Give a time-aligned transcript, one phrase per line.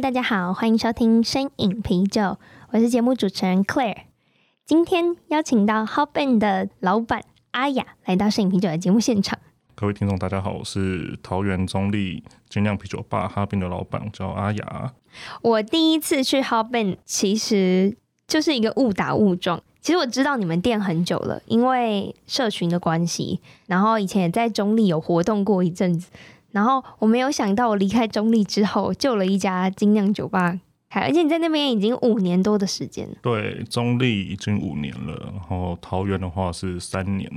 [0.00, 2.36] 大家好，欢迎收听声饮啤酒，
[2.70, 3.96] 我是节目主持人 Claire。
[4.66, 9.38] 今天邀请到 Hop-In 的老板阿雅来到声饮啤酒的节目现场。
[9.76, 14.92] 各位听众，大家好，我是桃园中立精酿啤酒吧 Hop-In 的老板，我叫阿雅。
[15.42, 19.62] 我第一次去 Hop-In，其实就是一个误打误撞。
[19.80, 26.10] 其实我知道你们店很久了，因为社群的关系，然后以前也在中立有活动过一阵子。
[26.54, 30.60] 然后我没有想到，我离开中立之后，就了一家精酿酒吧，
[30.90, 33.08] 而且你在那边已经五年多的时间。
[33.20, 37.28] 对，中立已经五年了，然后桃园的话是三年。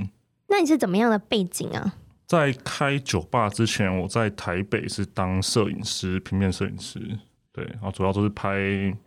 [0.46, 1.94] 那你是怎么样的背景啊？
[2.28, 7.00] 在开酒吧之前，我在台北是当摄影师，平面摄影师。
[7.52, 8.56] 对，然后主要都是拍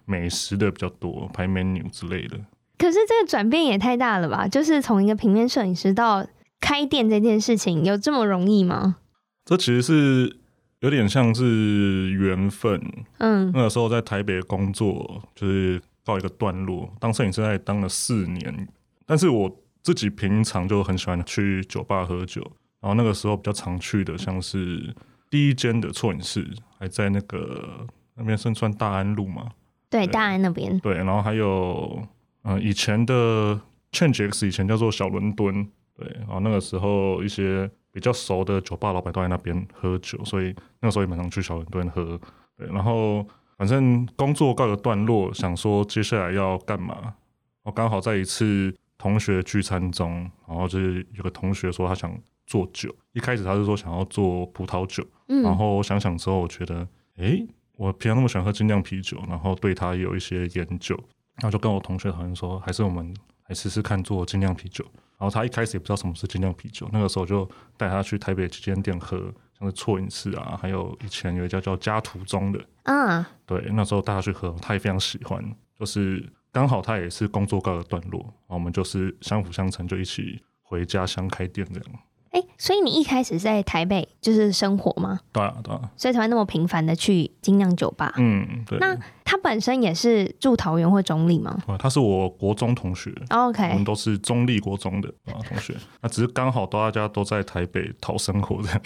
[0.03, 2.37] 美食的比较多，拍 menu 之类的。
[2.77, 4.45] 可是这个转变也太大了吧？
[4.45, 6.27] 就是从一个平面摄影师到
[6.59, 8.97] 开店这件事情，有这么容易吗？
[9.43, 10.37] 这其实是
[10.81, 12.79] 有点像是缘分，
[13.17, 18.67] 嗯，那个时候在台北工作就是告一个段落，当摄影师在当了四年，
[19.05, 22.41] 但是我自己平常就很喜欢去酒吧喝酒，
[22.79, 24.95] 然后那个时候比较常去的像是
[25.29, 29.49] 第一间的错影室，还在那个那边算算大安路嘛，
[29.89, 31.99] 对，大安那边，对，然后还有
[32.43, 33.59] 嗯、呃、以前的
[33.91, 35.67] Change X 以前叫做小伦敦，
[35.97, 37.69] 对，然后那个时候一些。
[37.91, 42.19] 比较熟的酒吧老板都在那边喝酒，所以那个时候也蛮常去小伦敦喝。
[42.57, 43.25] 对，然后
[43.57, 47.15] 反正工作告一个段落，想说接下来要干嘛。
[47.63, 52.11] 我刚好在一次同学聚餐中，然后就是有个同学说他想
[52.47, 56.87] 做酒，一开始他是说想要做葡萄酒，嗯，然后我想想之后，我觉得，
[57.17, 60.95] 诶，我平常那么喜欢喝精酿啤酒，然后对他也有一些研究，
[61.35, 63.13] 然后就跟我同学讨论说，还是我们
[63.47, 64.83] 来试试看做精酿啤酒。
[65.21, 75.39] 然后他一开始也不知道什么是精酿啤酒，那个时候就带他去台北几间店喝，像是错饮室啊，还有以前有一家叫家途中的，嗯，对，那时候带他去喝，他也非常喜欢。
[75.79, 81.99] 就是刚好他也是工作告一段落，然后我们就是相辅相成，就一起回家乡开店这样。
[82.31, 85.19] 哎，所以你一开始在台北就是生活吗？
[85.33, 85.81] 对啊，对啊。
[85.97, 88.13] 所以才会那么频繁的去精酿酒吧。
[88.17, 88.79] 嗯，对。
[88.79, 91.61] 那他本身也是住桃园或中坜吗？
[91.77, 93.13] 他是我国中同学。
[93.31, 95.75] OK，我们都是中坜国中的啊同学。
[95.99, 98.81] 那只是刚好大家都在台北讨生活这样。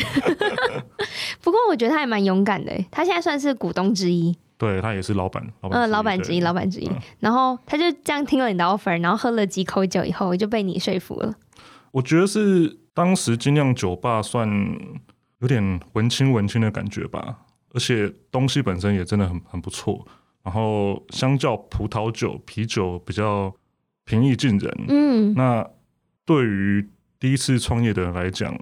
[1.42, 4.36] 不过我觉得他还蛮勇敢的，他现在算是股东之一。
[4.58, 6.88] 对，他也是老板，老板嗯，老板之一，老板之一。
[6.88, 11.36] 嗯、然后他就这样听了你的 offer，然后喝了几口酒以后，就被你说服了。
[11.92, 12.80] 我觉得是。
[12.96, 14.50] 当时精酿酒吧算
[15.40, 17.42] 有点文青文青的感觉吧，
[17.74, 20.08] 而且东西本身也真的很很不错。
[20.42, 23.54] 然后相较葡萄酒、啤酒比较
[24.06, 24.86] 平易近人。
[24.88, 25.68] 嗯，那
[26.24, 26.88] 对于
[27.20, 28.58] 第一次创业的人来讲，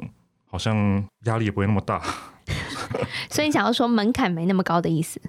[0.45, 2.01] 好像压力也不会那么大。
[3.29, 5.21] 所以你想要说门槛没那么高的意思？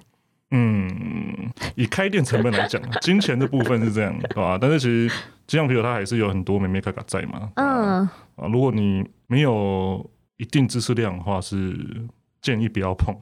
[0.51, 4.57] 嗯，以开店成本来讲，金钱的部分是这样，对吧？
[4.59, 5.09] 但是其实
[5.45, 7.51] 精酿啤酒它还是有很多眉眉角角在嘛。
[7.55, 8.09] 嗯。
[8.35, 12.07] 啊，如果你没有一定知识量的话，是
[12.41, 13.15] 建议不要碰。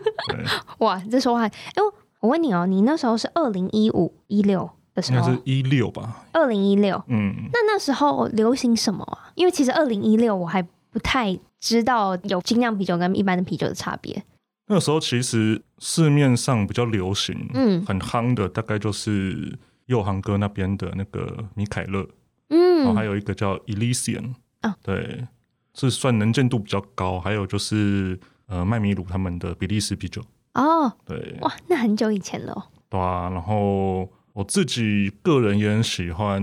[0.78, 1.82] 哇，这说话，哎，
[2.20, 6.24] 我问你哦，你那时候是二零一五一六的时候，应该是一六吧？
[6.32, 9.30] 二零一六，嗯，那那时候流行什么啊？
[9.34, 14.22] 因为其实二零一六我还不太知道有精酿啤酒跟一般的啤酒的差别。
[14.68, 22.06] 那个时候其实市面上比较流行，嗯，很夯的大概就是右航哥那边的那个米凯勒。
[22.50, 25.26] 嗯，然后还有一个叫 Elysian 啊，对，
[25.74, 27.18] 是算能见度比较高。
[27.18, 30.22] 还有就是呃麦米鲁他们的比利时啤酒。
[30.54, 32.70] 哦，对，哇，那很久以前了。
[32.88, 36.42] 对啊，然后我自己个人也很喜欢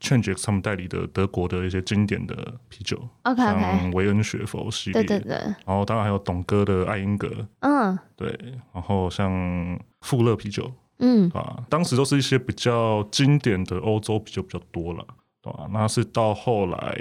[0.00, 5.36] Change 他们代理的德国的一些经典的啤酒，OK OK，像维恩雪佛系列，对对对，
[5.66, 8.38] 然后当然还有董哥的艾因格，嗯，对，
[8.72, 15.04] 然后像富勒啤酒，嗯，啊，当时都是一些比较经典的欧洲啤酒比较多了。
[15.50, 16.98] 啊，那是到后来，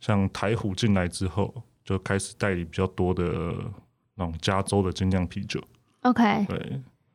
[0.00, 1.52] 像台虎进来之后，
[1.84, 3.24] 就开始代理比较多的
[4.14, 5.60] 那种加州的精酿啤酒。
[6.02, 6.56] OK，对，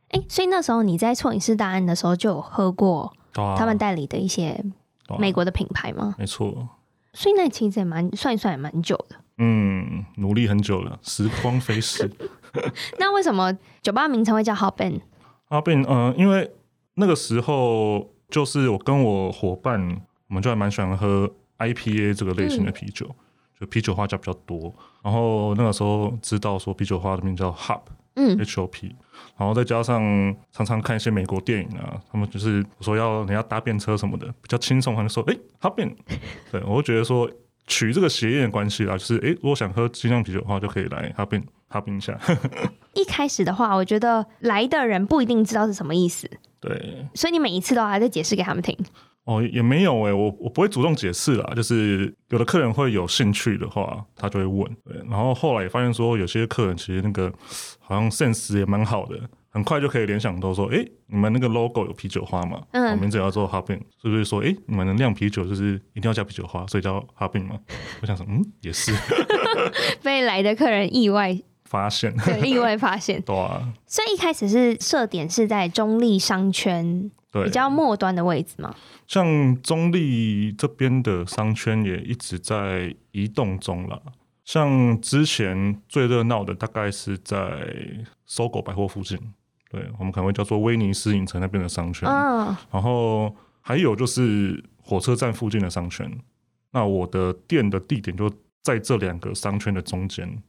[0.10, 4.63] 哎、欸，所以那时候你在错饮室大案的时候就有喝过他们代理的一些
[5.18, 6.16] 美国的品牌吗？
[6.16, 6.68] 啊、没错，
[7.13, 9.16] 所以那其实也蛮算一算也蛮久的。
[9.38, 12.12] 嗯，努力很久了，时光飞逝。
[13.00, 16.51] 那为什么酒吧名称会叫 Hop-In？Hop-In，嗯，因为
[16.95, 20.01] 那个时候就是我跟我伙伴，
[20.31, 21.30] 我们就还蛮喜欢喝
[21.60, 23.16] IPA 这个类型的啤酒，嗯、
[23.60, 24.74] 就啤酒花加比较多。
[25.04, 27.81] 然后那个时候知道说啤酒花的名叫 Hop，
[28.16, 28.95] 嗯，H O P。
[29.38, 30.01] 然后再加上
[30.54, 35.94] 常常看一些美国电影啊，他们就是说要人家搭便车什么的，比较轻松，他就说哎，Hop-In。
[36.50, 37.30] 对，我就觉得说
[37.68, 41.44] 取这个谐音的关系啊，就是哎，如果想喝精酿啤酒的话，就可以来 Hop-In。
[41.72, 42.18] Hop-In 一下。
[42.95, 46.31] 一开始的话，我觉得来的人不一定知道是什么意思。
[46.62, 48.78] 对，所以你每一次都还在解释给他们听。
[49.25, 54.65] 哦，也没有哎、欸，我我不会主动解释啦，就是有的客人会有兴趣的话，他就会问。
[54.83, 57.31] 对，然后后来也发现说，有些客人其实那个
[57.79, 59.19] 好像 sense 也蛮好的，
[59.51, 62.62] 很快就可以联想到说，哎、欸，你们那个 logo 有啤酒花嘛？
[62.71, 67.59] 嗯，名字也要做 Hop-In，是不是说，哎、欸，你们的酿啤酒就是一定要加啤酒花，所以叫 Hop-In 吗？
[68.01, 68.91] 我想说，嗯，也是。
[70.01, 71.38] 被来的客人意外
[71.71, 73.71] 发现，对，意外发现， 对啊。
[73.88, 77.09] 所以一开始是设点是在中立商圈。
[77.31, 78.75] 对，比较末端的位置嘛，
[79.07, 79.25] 像
[79.62, 84.01] 中立这边的商圈也一直在移动中了。
[84.44, 87.39] 像之前最热闹的大概是在
[88.27, 89.18] SOGO 百货附近，
[89.69, 92.09] 对，我们可能会叫做威尼斯影城那边的商圈。
[92.09, 92.53] 哦。
[92.69, 96.12] 然后还有就是火车站附近的商圈。
[96.71, 98.29] 那我的店的地点就
[98.62, 100.44] 在这两个商圈的中间。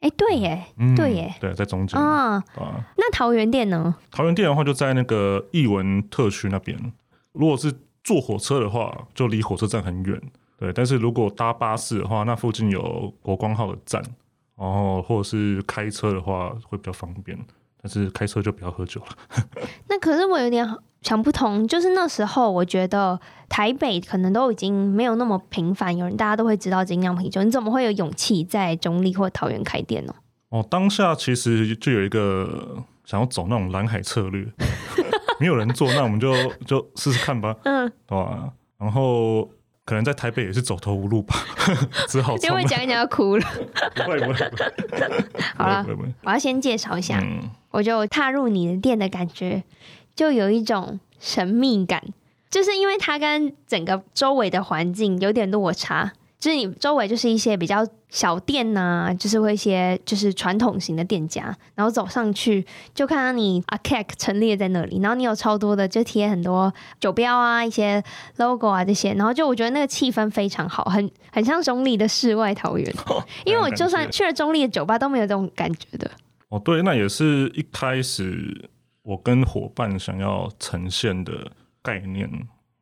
[0.00, 2.34] 哎，对耶，嗯、对耶，对，在中间啊。
[2.54, 3.94] 啊，那桃园店呢？
[4.10, 6.78] 桃园店的话，就在那个艺文特区那边。
[7.32, 7.72] 如果是
[8.04, 10.20] 坐火车的话，就离火车站很远。
[10.58, 14.02] 对，但是如果搭巴士的话，那附近有国光号的站，
[14.56, 17.38] 然后或者是开车的话会比较方便。
[17.82, 19.46] 但是开车就不要喝酒了。
[19.88, 20.66] 那可是我有点
[21.06, 30.12] 想不通，就是那时候我觉得台北可能都已经没有那么频繁，有人大家都会知道精酿啤酒，你怎么会有勇气在中立或桃园开店呢？
[30.48, 34.44] 哦，当下其实就有一个想要走那种蓝海策略，
[35.38, 36.34] 没有人做，那我们就
[36.66, 37.54] 就试试看吧。
[37.62, 38.50] 嗯，对吧？
[38.76, 39.48] 然后
[39.84, 41.36] 可能在台北也是走投无路吧，
[42.10, 43.46] 只好因为讲一讲要哭了。
[43.94, 44.50] 不会不会，
[45.56, 45.86] 好了，
[46.24, 49.62] 我要先介绍一下，嗯、我就踏入你的店的感觉。
[50.16, 52.02] 就有一种神秘感，
[52.50, 56.10] 就是因为它跟整个周围的环境有点落差，
[56.40, 62.64] 就是你周围就是一些比较小店呐、啊，就是会一些就是传统型的店家，然后走上去
[62.94, 68.02] 就看到你阿 Kek 陈列在那里，然后你有超多的就贴很多酒标啊、一些
[68.36, 76.10] logo 啊这些，然后就我觉得那个气氛非常好，很很像中立的世外桃源， 哦、因为我就算去了中立的酒吧都没有这种感觉的。
[76.48, 78.70] 哦，对，那也是一开始。
[79.06, 82.28] 我跟伙伴想要呈现的概念，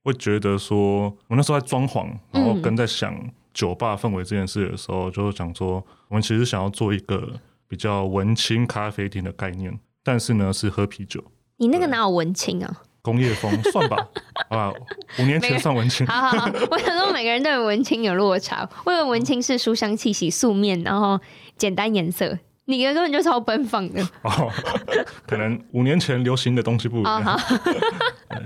[0.02, 3.14] 会觉得说，我那时候在装潢，然后跟在想
[3.52, 7.30] 酒吧氛围这件事的时候，嗯、就是想说，我们其实想要做一个
[7.68, 11.22] 比较文青咖啡厅的概念，但是呢是喝啤酒。
[11.58, 12.82] 你那个哪有文青啊？
[13.02, 14.08] 工业风算吧，
[14.48, 14.72] 啊，
[15.18, 16.06] 五年前算文青。
[16.06, 21.20] 好好好， 我想说每个人都有文青有落差，我以为文青是书香气息、素面，然后
[21.58, 22.38] 简单颜色。
[22.66, 24.50] 你的根本就超奔放的哦，
[25.26, 27.18] 可能五年前流行的东西不一样。
[27.18, 27.38] 哦、好，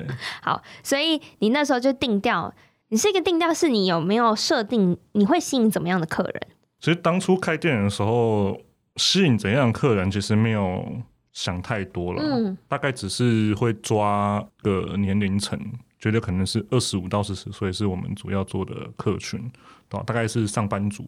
[0.43, 2.53] 好，所以你那时候就定调，
[2.89, 6.43] 你是一个定调，是你有没有设定你会吸引怎么样的客人？
[6.81, 8.61] 其实当初开店的时候，
[8.97, 10.85] 吸引怎样的客人，其实没有
[11.33, 15.57] 想太多了，嗯，大概只是会抓个年龄层，
[16.01, 19.51] 觉得可能是二十五到四十岁是我们主要做的客群，
[19.89, 21.05] 大概是上班族，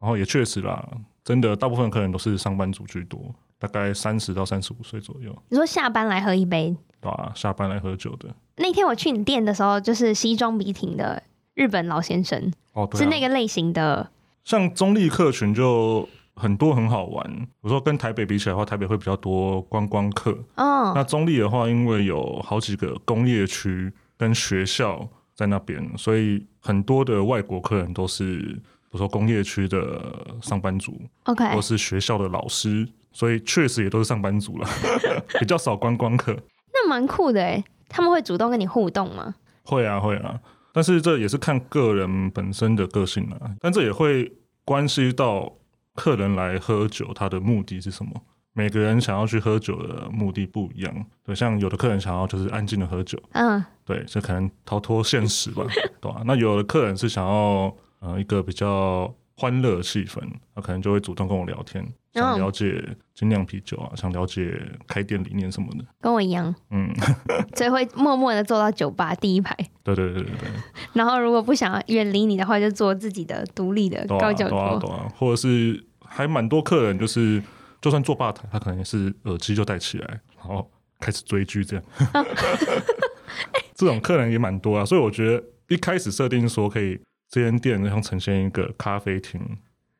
[0.00, 0.88] 然后也确实啦。
[1.24, 5.32] 真的，大部分客人都是上班族居多，大概三十到三十五岁左右。
[5.50, 6.76] 你说下班来喝一杯？
[7.00, 8.28] 对啊，下班来喝酒的。
[8.56, 11.22] 那天我去你店的时候，就是西装笔挺的
[11.54, 14.10] 日本老先生，哦，对啊，是那个类型的。
[14.44, 17.48] 像中立客群就很多，很好玩。
[17.60, 20.36] 我说跟台北比起来的话，台北会比较多观光客。
[20.56, 28.60] 哦，那中立的话，因为有好几个工业区跟学校在那边，所以很多的外国客人都是。
[28.92, 34.68] 比如说工业区的上班族，OK，或是学校的老师，所以确实也都是上班族了，
[35.40, 36.36] 比较少观光客。
[36.74, 39.34] 那蛮酷的诶，他们会主动跟你互动吗？
[39.62, 40.38] 会啊，会啊，
[40.74, 43.56] 但是这也是看个人本身的个性啊。
[43.60, 44.30] 但这也会
[44.62, 45.50] 关系到
[45.94, 48.12] 客人来喝酒，他的目的是什么？
[48.52, 51.06] 每个人想要去喝酒的目的不一样。
[51.24, 55.64] 对，像有的客人想要就是安静的喝酒，嗯，对，就可能逃脱现实吧，
[55.98, 56.20] 对吧？
[56.26, 57.74] 那有的客人是想要。
[58.02, 60.20] 呃，一个比较欢乐的气氛，
[60.54, 66.92] 他可能就会主动跟我聊天，想了解精酿啤酒啊，想了解开店理念什么的，跟我一样，嗯
[67.54, 69.56] 所以会默默的坐到酒吧第一排。
[69.84, 70.48] 对对对对对。
[70.92, 74.58] 然后如果不想远离你的话，就坐自己的独立的高脚桌。
[74.58, 77.42] 对啊对啊对啊，或者是还蛮多客人就是
[77.80, 80.68] 就算坐吧台，他可能也是耳机就戴起来，然后
[81.00, 81.84] 开始追剧这样。
[83.74, 87.00] 这种客人也蛮多啊，所以我觉得一开始设定说可以
[87.32, 89.40] 这间店像呈现一个咖啡厅，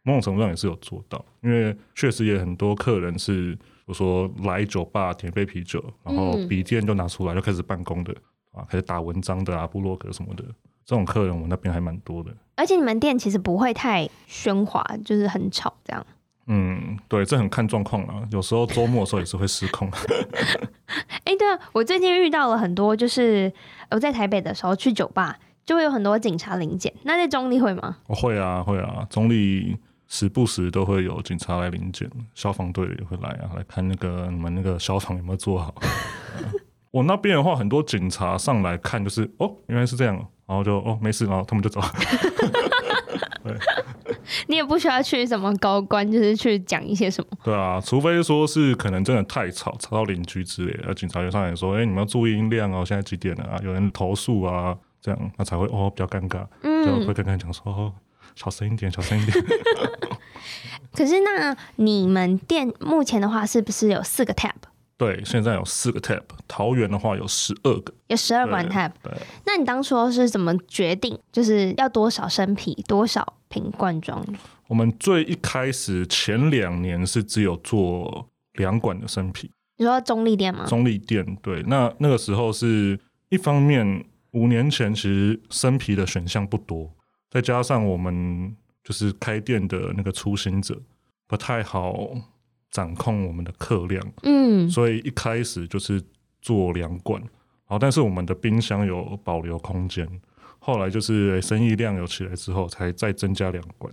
[0.02, 8.14] 某种程度上也是有做到，因为确实也很多客人是，比如说来酒吧点杯啤酒，然后笔电就拿出来就开始办公的
[8.52, 10.44] 啊，开始打文章的啊，部落格什么的，
[10.84, 12.30] 这种客人我那边还蛮多的。
[12.54, 16.06] 而且你们店其实不会太喧哗，就是很吵这样。
[16.48, 18.28] 嗯，对，这很看状况啊。
[18.30, 19.90] 有时候周末的时候也是会失控。
[21.24, 23.50] 哎，对啊，我最近遇到了很多，就是
[23.90, 26.92] 我在台北的时候去酒吧，就会有很多警察临检。
[27.04, 27.96] 那在中立会吗？
[28.06, 29.76] 我会啊，会啊，中立
[30.08, 35.74] 时不时都会有警察来临检，消防队也会来啊，来看那个你们那个消防有没有做好。
[36.90, 40.14] 我那边的话，很多警察上来看，就是哦，原来是这样，
[40.46, 41.80] 然后就哦没事，然后他们就走。
[43.42, 43.56] 对，
[44.46, 47.38] 你也不需要去什么高官，就是去讲一些什么。
[47.42, 53.58] 对啊，除非说是可能真的太吵，吵到邻居之类的，警察就上来说：“哎、欸，你们要注意音量哦，现在几点了啊？
[53.64, 57.92] 有人投诉啊，这样那才会哦比较尴尬，嗯、就会跟他讲说哦，
[58.36, 59.36] 小声一点，小声一点。
[60.94, 64.54] ”可是那你们店目前的话，是不是有四个 tap？
[64.96, 68.92] 对，现在有四个 tap 桃园的话有十二个，有十二管 tap。
[69.02, 69.12] 对，
[69.44, 74.24] 那你当初是怎么决定，就是要多少生啤，多少瓶罐装？
[74.68, 79.50] 我们最一开始前两年是只有做两管的生啤。
[79.78, 80.66] 你说中立店吗？
[80.66, 81.62] 中立店，对。
[81.64, 82.98] 那那个时候是
[83.30, 86.92] 一方面，五年前其实生啤的选项不多，
[87.30, 90.78] 再加上我们就是开店的那个初心者
[91.26, 92.10] 不太好。
[92.72, 96.02] 掌控我们的客量，嗯，所以一开始就是
[96.40, 97.22] 做两罐，
[97.66, 100.08] 好，但是我们的冰箱有保留空间，
[100.58, 103.92] 后来就是生意量有起来之后，才再增加两罐。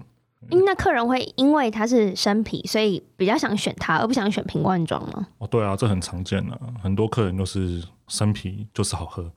[0.49, 5.27] 嗯，那客人会因为它是生啤，所以比较想选它，而不想选瓶罐装吗？
[5.39, 9.29] 哦，对啊，这很常见啊，很多客人都是生啤就是好喝，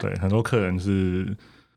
[0.00, 1.36] 对，很多客人是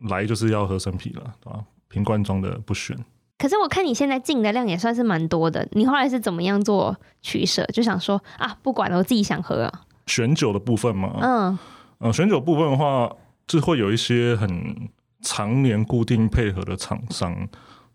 [0.09, 1.63] 来就是要喝生啤了，对吧？
[1.89, 2.97] 瓶罐装的不选。
[3.37, 7.63] 可是我看你现在进的量也算是蛮多的，你后来是怎么样做取舍？
[7.67, 9.81] 就想说啊，不管了，我自己想喝啊。
[10.07, 11.59] 选酒的部分嘛，嗯，
[11.99, 13.11] 呃，选酒部分的话，
[13.45, 14.89] 就会有一些很
[15.21, 17.47] 常年固定配合的厂商。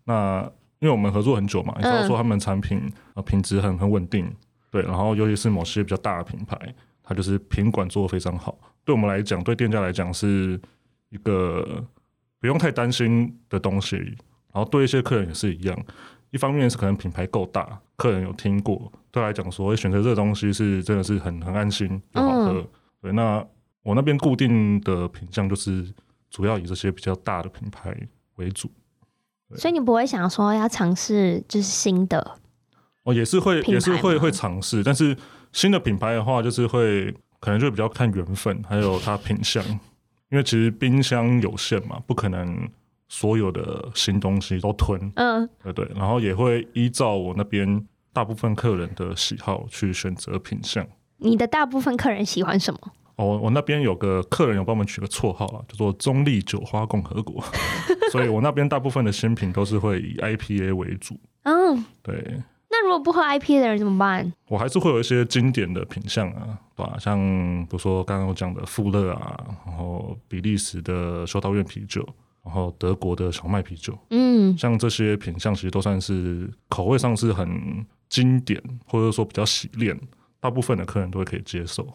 [0.04, 0.42] 那
[0.78, 4.32] 因为我们合作很久嘛，你知道说他们产品呃品质很很稳定，
[4.70, 6.56] 对，然后尤其是某些比较大的品牌，
[7.02, 8.58] 它就是品管做的非常好。
[8.84, 10.60] 对我们来讲，对店家来讲是
[11.10, 11.84] 一个
[12.40, 13.96] 不用太担心的东西。
[14.54, 15.86] 然后对一些客人也是一样，
[16.30, 22.52] 一方面是可能品牌够大，客人有听过，对来讲说选择这个东西是真的是很很安心又好喝。
[22.52, 22.68] 嗯、
[23.00, 23.42] 对，那
[23.82, 25.86] 我那边固定的品相就是
[26.28, 27.96] 主要以这些比较大的品牌
[28.36, 28.70] 为主。
[29.56, 32.38] 所以你不会想说要尝试就是新的？
[33.04, 35.16] 哦，也是会也是会会尝试，但是
[35.52, 39.62] 新的品牌的话，就是会可能就比较看缘分，还有它品相，
[40.30, 42.68] 因为其实冰箱有限嘛，不可能。
[43.14, 50.82] 所有的新东西都吞，嗯，对对，然后也会依照我那边大部分客人的喜好去选择品相。
[51.18, 52.80] 你的大部分客人喜欢什么？
[53.16, 57.44] 哦，我那边有个客人有帮我们取个绰号啊，叫做“中立酒花共和国”，
[58.10, 61.14] 所以我那边大部分的新品都是会以 IPA 为主。
[61.42, 62.42] 嗯，对。
[62.72, 64.32] 那如果不喝 IPA 的人怎么办？
[64.48, 66.96] 我还是会有一些经典的品相啊，对吧？
[66.98, 67.16] 像
[67.68, 72.04] 比如说刚刚我讲的富勒啊，然后比利时的修道院啤酒。
[72.44, 79.96] 然后德国的小麦啤酒，嗯，像这些品相其实都算是口味上是很经典，或者说比较洗练，
[80.40, 81.86] 大部分的客人都会可以接受。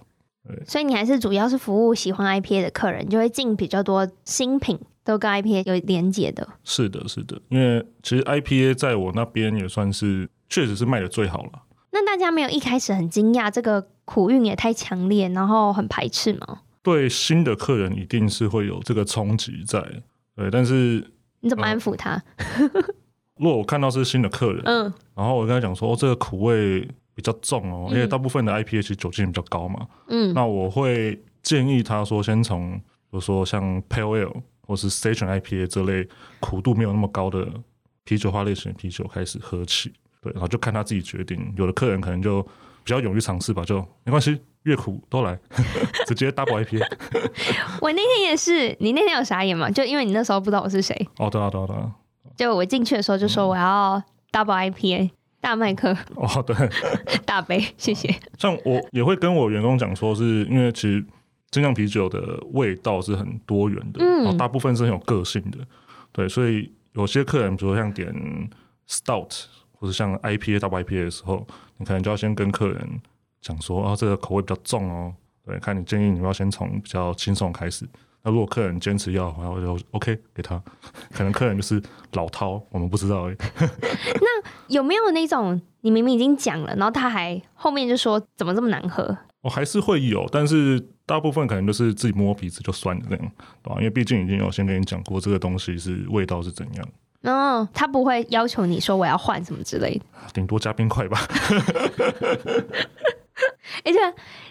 [0.48, 6.48] 对，所以你还是主要是服务喜欢 IPA 的客人，就会进比较多新品，都跟 IPA 有连接的。
[6.64, 11.64] 是的，是的，因为其实 IPA 在我那边也算是确实是卖的最好了。
[11.92, 16.62] 那大家没有一开始很惊讶，这个苦韵也太强烈，然后很排斥吗？
[16.84, 19.84] 对新的客人一定是会有这个冲击在。
[20.36, 21.06] 对，但是
[21.42, 22.12] 你怎么安抚他？
[22.38, 22.70] 呃、
[23.38, 36.08] 如果我看到是新的客人，嗯，然后我跟他讲说，哦，这个苦味比较重哦，嗯、因为大部分的 IPA 酒精比较高嘛，嗯，那我会建议他说，先从比如说像 Pale Ale 或是 Station IPA 这类
[36.40, 37.48] 苦度没有那么高的
[38.04, 41.54] 啤酒花类型的啤酒开始喝起，对，然后就看他自己决定。
[41.58, 42.50] 有的客人可能就比
[42.86, 44.40] 较勇于尝试吧，就没关系。
[44.64, 45.40] 越苦都来，
[46.06, 46.86] 直接 double IPA。
[47.80, 49.70] 我那天也是，你那天有傻眼吗？
[49.72, 50.94] 就因为你那时候不知道我是谁。
[51.20, 51.92] 哦，对啊，对啊，对啊。
[52.36, 55.96] 就我进去的时候就说我要 double IPA 大麦克。
[56.16, 56.54] 哦，对，
[57.26, 58.14] 大杯，谢谢。
[58.38, 61.02] 像我也会跟我员工讲说，是因为其实
[61.50, 65.60] 精酿啤酒的味道是很多元的，嗯，然后大部分是很有个性的。
[66.12, 68.14] 对，所以有些客人比如说像点
[68.90, 69.46] stout
[69.80, 71.46] 或者像 IPA 到 YPA 的时候，
[71.78, 73.02] 你可能就要先跟客人
[73.42, 75.14] 讲说，啊，这个口味比较重哦，
[75.46, 77.88] 对，看你建议你要先从比较轻松开始。
[78.24, 80.62] 那如果客人坚持要，然后我就 OK 给他。
[81.14, 81.82] 可能客人就是
[82.14, 83.38] 老饕，我们不知道而已。
[84.20, 89.18] 那有没有那种你明明已经讲了，然后他还后面就说怎么这么难喝？
[89.42, 93.32] 我还是会有，但是大部分可能就是自己摸鼻子就算了这样，
[93.64, 93.76] 对吧？
[93.78, 96.90] 因为毕竟已经有先跟你讲过这个东西是味道是怎样。
[97.22, 101.20] 嗯、哦，他不会要求你说我要换什么之类的，顶多加冰块吧。
[103.84, 104.00] 而且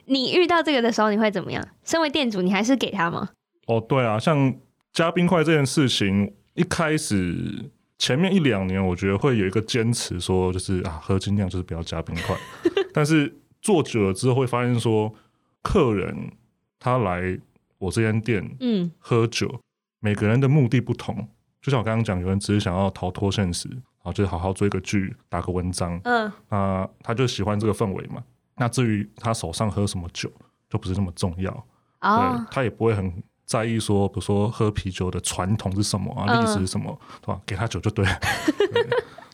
[0.06, 1.66] 你遇到这个的时候，你会怎么样？
[1.84, 3.30] 身为店主，你还是给他吗？
[3.66, 4.54] 哦，对啊，像
[4.92, 12.36] 加冰块这件事情，一开始前面一两年，我觉得会有一个坚持，说就是啊，喝精酿就是不要加冰块。
[12.92, 15.12] 但是做久了之后，会发现说，
[15.62, 16.30] 客人
[16.78, 17.38] 他来
[17.78, 19.60] 我这间店，嗯，喝酒，
[20.00, 21.28] 每个人的目的不同。
[21.66, 28.22] 就像我刚刚讲，有人只是想要逃脱现实，然后就好好追个剧、打个文章，嗯，那他就喜欢这个氛围嘛。
[28.54, 30.30] 那至于他手上喝什么酒，
[30.70, 31.50] 就不是那么重要。
[32.02, 33.12] 哦，对，他也不会很
[33.44, 37.40] 在意说，比如说喝啤酒的传统是什么啊，历史是什么，对吧？
[37.44, 38.04] 给他酒就对。
[38.72, 38.88] 对，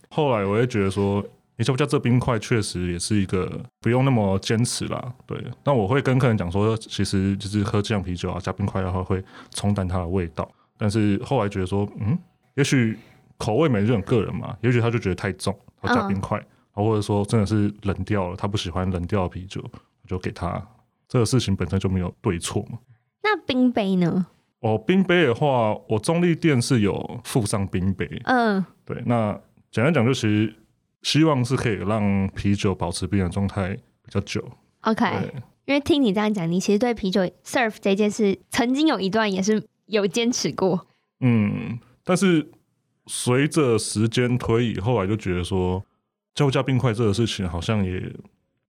[0.09, 1.23] 后来我也觉得说，
[1.59, 5.13] 你叫不叫这冰块，确实也是一个不用那么坚持啦。
[5.27, 10.51] 对，那我会跟客人讲说，其实就是喝这样啤酒啊，加冰块的话会冲淡它的味道。
[10.83, 12.19] 但是后来觉得说，嗯，
[12.57, 12.99] 也许
[13.37, 16.37] 口味每个人个人嘛，也许他就觉得太重，要加冰块，
[16.75, 19.65] 嗯、或者说真的是冷掉了，他不喜欢冷掉的啤酒，
[20.09, 20.61] 就给他。
[21.07, 22.81] 这个事情本身就没有对错嘛。
[23.23, 24.27] 那冰杯呢？
[24.59, 28.09] 哦，冰杯的话，我中立店是有附上冰杯。
[28.25, 29.01] 嗯，对。
[29.07, 30.53] 那简单讲，就其实
[31.03, 33.69] 希望是可以让啤酒保持冰的状态
[34.05, 34.45] 比较久。
[34.81, 35.07] OK，
[35.67, 39.65] 因为听你这样讲，你其实对啤酒 serve 这件事，曾经有一段也是。
[39.93, 40.87] 有坚持过，
[41.21, 42.51] 嗯，但是
[43.07, 45.85] 随着时间推移，后来就觉得说
[46.35, 48.03] 加不加冰块这个事情好像也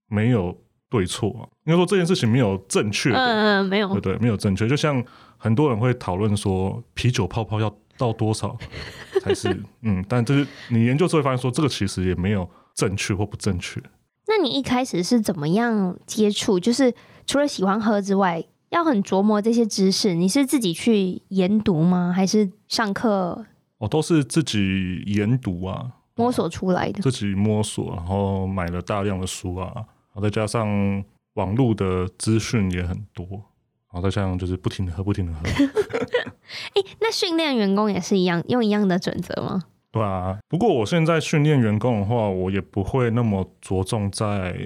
[0.06, 0.54] 没有
[0.90, 1.48] 对错啊。
[1.64, 4.68] 应该说这件事情没有正确，嗯嗯，没有，对对，没有正确。
[4.68, 5.02] 就像
[5.38, 8.54] 很多人会讨论说啤酒泡泡要到多少
[9.22, 9.48] 才是，
[9.80, 13.80] 嗯，但就是你研究之后会发现说这个其实也没有正确或不正确。
[14.26, 16.60] 那你一开始是怎么样接触？
[16.60, 16.92] 就是
[17.26, 18.44] 除了喜欢喝之外。
[18.74, 22.12] 要很琢磨这些知识，你是自己去研读吗？
[22.12, 23.46] 还是上课？
[23.78, 27.00] 我都是自己研读啊，摸索出来的。
[27.00, 33.24] 自己摸索，然后买了大量的书啊，然后再加上网络的资讯也很多，
[33.92, 35.40] 然后再加上就是不停的喝，不停的喝。
[35.44, 39.62] 哎、欸，那训练员工也是一样，用一样的准则吗？
[39.92, 44.58] 对啊，不过我现在训练员工的话，我也不会那么着重在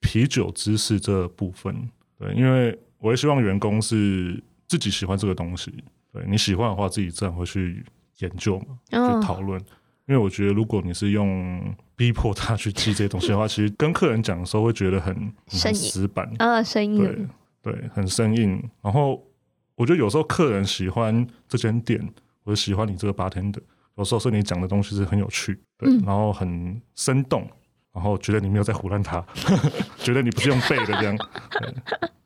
[0.00, 2.78] 啤酒知识这部分，对，因为。
[3.04, 5.70] 我也希望员工是自己喜欢这个东西，
[6.10, 7.84] 对，你喜欢的话，自己自然会去
[8.20, 9.60] 研究嘛，去讨论。
[10.06, 15.14] 因为我觉得，如果你是用逼迫他去记这些东西的话， 其实跟客人讲的时候会觉得很
[15.46, 17.04] 很死板啊，生硬，
[17.62, 18.62] 对对，很生硬。
[18.80, 19.22] 然后
[19.74, 22.00] 我觉得有时候客人喜欢这间店，
[22.42, 23.60] 或者喜欢你这个 bartender，
[23.96, 27.46] 有时候是你讲的东西是很有趣，对，然后很生动。
[27.94, 29.24] 然后觉得你没有在胡乱他，
[29.98, 31.16] 觉得你不是用背的这样，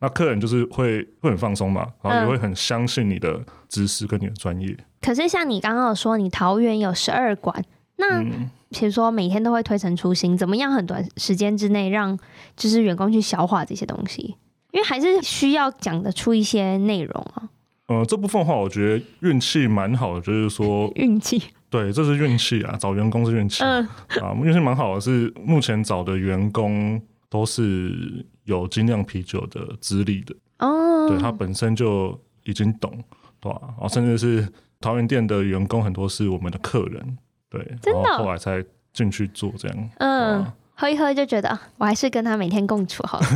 [0.00, 4.74] 那客人就是会会很放松嘛，然后也会很相信你的知识跟你的专业。
[5.02, 7.62] 可是像你刚刚有说，你桃园有十二馆，
[7.96, 8.22] 那
[8.70, 12.18] 比如说每天都会推陈出新，怎么样很短时间之内让
[12.56, 14.36] 就是员工去消化这些东西？
[14.72, 17.48] 因为还是需要讲得出一些内容啊。
[17.88, 21.42] 呃，这部分的话，我觉得运气蛮好的，就是说运气。
[21.70, 22.76] 对，这是运气啊！
[22.78, 23.86] 找员工是运气，嗯、
[24.22, 25.00] 啊，运气蛮好的。
[25.00, 32.90] 是目前找的员工都是有精酿啤酒的资历的哦，对，他本身就已经懂，
[33.40, 33.60] 对吧？
[33.80, 34.48] 啊，甚至是
[34.80, 37.18] 桃园店的员工很多是我们的客人，
[37.50, 40.46] 对，然后后来才进去做这样，嗯。
[40.80, 43.26] 喝一喝就觉得，我还是跟他每天共处好了。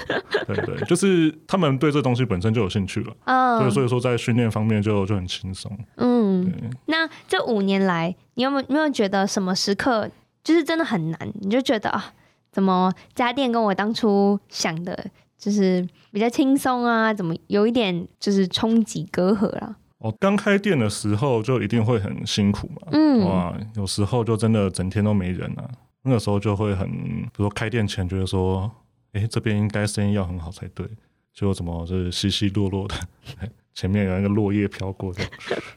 [0.46, 5.74] 对对，就是他们对这东西本身就有兴趣了，嗯，所以所以说在训练方面就就很轻松。
[5.96, 6.52] 嗯，
[6.84, 10.10] 那这五年来，你有没有没有觉得什么时刻
[10.44, 11.32] 就是真的很难？
[11.40, 12.12] 你就觉得啊，
[12.52, 15.06] 怎么家电跟我当初想的，
[15.38, 17.14] 就是比较轻松啊？
[17.14, 19.76] 怎么有一点就是冲击隔阂了？
[20.00, 22.88] 哦，刚开店的时候就一定会很辛苦嘛。
[22.92, 25.64] 嗯，哇，有时候就真的整天都没人啊。
[26.02, 28.70] 那个时候就会很，比如说开店前觉得说，
[29.12, 30.86] 哎，这边应该生意要很好才对，
[31.32, 32.94] 结果怎么就是稀稀落落的，
[33.74, 35.22] 前面有那个落叶飘过的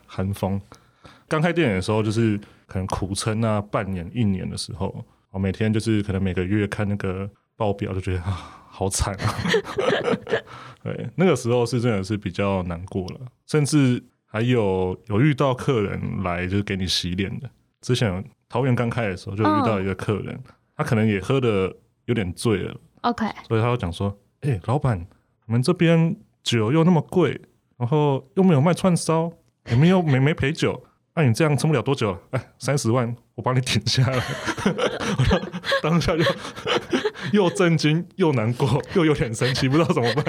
[0.06, 0.60] 寒风。
[1.28, 9.34] 刚开店的时候就是可能苦撑啊，半年一年的时候，我每天就是可能每个月看那个报表就觉得啊，好惨啊。
[10.84, 17.50] 对，那个时候是真的是比较难过了，甚至还有有遇到客人来就是给你洗脸的。
[17.80, 21.74] 之前桃园刚开的时候就遇到一个客人，哦、他可能也喝的
[22.06, 25.06] 有点醉了，OK，所以他就讲说：“哎、欸，老板，
[25.46, 27.40] 我们这边酒又那么贵，
[27.76, 29.32] 然后又没有卖串烧，
[29.70, 32.18] 你们又没没陪酒，那、啊、你这样撑不了多久了？
[32.30, 34.22] 哎，三十万我帮你顶下来。
[35.82, 36.24] ”当下就
[37.32, 40.24] 又震惊又难过又有点生气，不知道怎么办。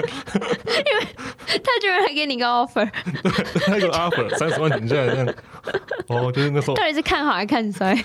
[1.62, 2.88] 他居然还给你个 offer，
[3.22, 5.34] 对， 那个 offer 三十万顶下来这样。
[6.08, 7.96] 哦，就是那时候到底是看好还是看衰？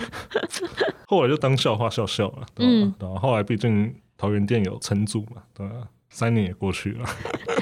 [1.07, 2.45] 后来就当笑话笑笑了。
[2.57, 5.87] 嗯，然，后来毕竟桃园店有撑住嘛，对吧？
[6.09, 7.05] 三年也过去了。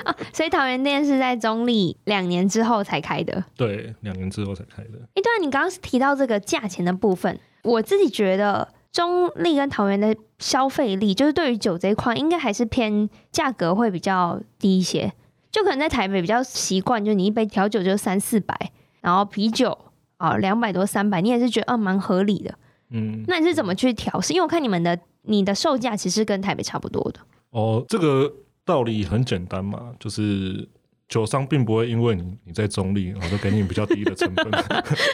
[0.05, 3.43] 哦，所以桃园店是在中立两年之后才开的。
[3.55, 4.99] 对，两年之后才开的。
[5.13, 15.13] 哎，对啊，你刚刚是提到这个价钱的部分，我自己觉得中立跟桃园的消费力，就是对于酒这一块，应该还是偏价格会比较低一些。
[15.51, 19.77] 就可能在台北比较习惯，就你一杯调酒就三四百，然后啤酒。
[20.19, 22.53] 啊，两百多三百，你也是觉得嗯蛮合理的，
[22.89, 24.33] 嗯，那你是怎么去调是？
[24.33, 27.21] 因为我看你们的你的售价其实跟台北差不多的。
[27.51, 28.29] 哦，这个
[28.65, 30.67] 道理很简单嘛，就是
[31.07, 34.51] 酒商并不会因为你你在中立，我就给你比较低的成本，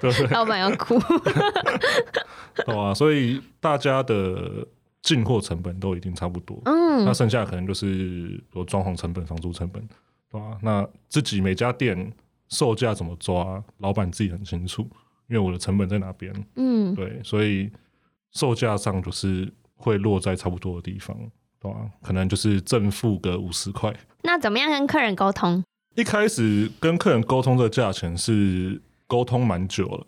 [0.01, 0.27] 对 不对？
[0.31, 0.99] 老板要哭，
[2.65, 4.67] 对啊，所以大家的
[5.03, 9.87] 进货成本都一定差不多，嗯，那剩下可能就是说装潢成本、房租成本，
[10.35, 10.57] 对吧？
[10.61, 12.11] 那自己每家店。
[12.47, 14.83] 售价怎么抓，老板自己很清楚，
[15.27, 17.69] 因为我的成本在哪边，嗯，对，所以
[18.33, 21.17] 售价上就是会落在差不多的地方，
[21.59, 21.77] 对吧？
[22.03, 23.91] 可能就是正负个五十块。
[24.21, 25.61] 那怎么样跟客人沟通？
[25.95, 30.07] 一开始跟客人沟通的价钱是沟通蛮久了，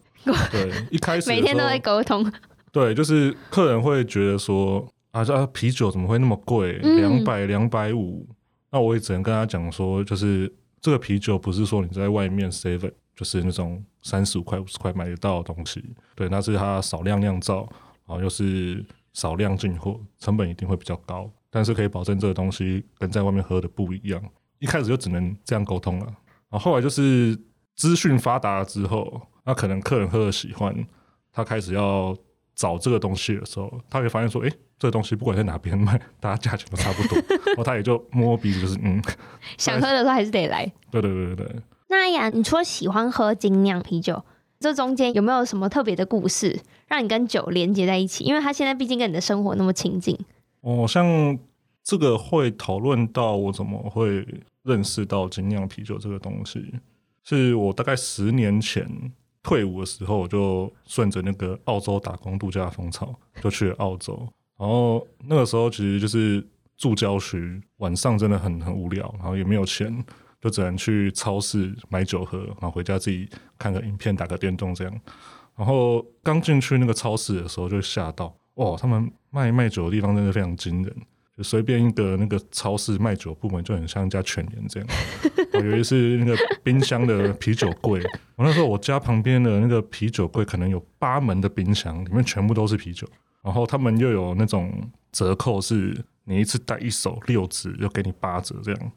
[0.51, 2.31] 对，一开始 每天都在沟通，
[2.71, 8.27] 对，就是客人会觉得说啊，这啤酒怎么会那么贵，两百两百五，
[8.71, 10.53] 那我也只能跟他讲说，就是。
[10.79, 15.83] 这个啤酒不是说你在外面 seven 就是那种三十五块五十块买得到的东西，
[16.15, 17.67] 对，那是它少量酿造，
[18.05, 24.23] 然后又是少量进货，成本一定会比较高，但是可以保证这个东西跟在外面喝的不一样。
[24.59, 27.37] 一开始就只能这样沟通了，然后后来就是
[27.75, 30.87] 资讯发达之后，那可能客人喝了喜欢，
[31.33, 32.15] 他开始要
[32.57, 34.51] 找这个东西的时候，他会发现说，哎。
[34.79, 37.17] 这个东西不管在哪边卖，大家价钱都差不多，
[37.47, 39.01] 然后他也就摸摸鼻子，就是嗯，
[39.57, 40.71] 想喝的时候还是得来。
[40.91, 41.55] 对对对对。
[41.87, 44.23] 那阿雅，你除了喜欢喝精酿啤酒，
[44.59, 48.23] 这中间有没有什么特别的故事，让你跟酒连接在一起？
[48.23, 50.15] 因为他现在毕竟跟你的生活那么亲近。
[50.61, 51.35] 哦，像
[51.83, 54.23] 这个会讨论到我怎么会
[54.61, 56.71] 认识到精酿啤酒这个东西，
[57.23, 58.87] 是我大概十年前
[59.47, 64.27] 退伍的时候，我就顺着那个澳洲打工度假风潮，就去了澳洲。
[64.59, 70.03] 然后那个时候其实就是住郊区，晚上真的很很无聊，然后也没有钱，
[70.41, 73.25] 就只能去超市买酒喝，然后回家自己
[73.57, 74.93] 看个影片、打个电动这样。
[75.55, 80.93] 然后刚进去那个超市的时候就吓到，哇，他们卖卖酒的地方真的非常惊人，
[81.37, 84.89] 就随便一个那个超市卖酒部门就很像一家全联这样。
[85.57, 88.01] 我以为是那个冰箱的啤酒柜，
[88.35, 93.07] 我那时候我家旁边的那个啤酒柜可能有八门的冰箱，里面全部都是啤酒。
[93.43, 94.71] 然后他们又有那种
[95.11, 98.91] 折扣，是你一次带一手六支，就给你八折这样。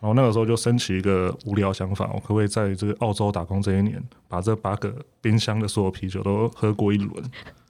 [0.00, 7.22] 然后那个时候就升起一个无聊想法，我可不可以在这个澳洲打工这一年，把这八个冰箱的所有啤酒都喝过一轮？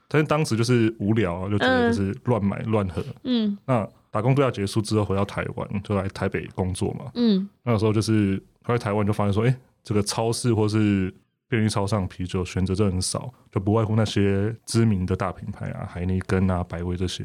[0.06, 3.02] 但是当时就是无聊，就觉得就是乱买乱喝。
[3.24, 3.58] 嗯。
[3.66, 7.10] 那打工度假结束之后回到台湾，就来台北工作嘛。
[7.14, 7.48] 嗯。
[7.64, 11.12] 那个时候就是回台湾就发现说，哎，这个超市或是。
[11.48, 17.22] 便利超商啤酒选择真的很少，就不外乎那些知名的大品牌啊，海尼根啊、百威这些。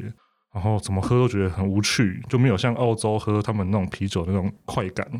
[0.52, 5.10] 然后怎么喝都觉得很无趣，就没有像澳洲喝他们那种啤酒那种快感。